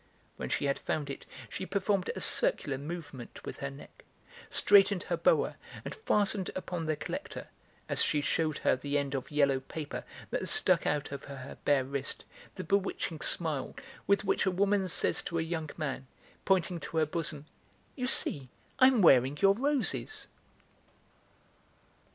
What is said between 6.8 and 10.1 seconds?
the collector, as she shewed her the end of yellow paper